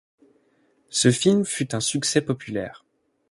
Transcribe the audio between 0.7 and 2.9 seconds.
Ce film fut un succès populaire.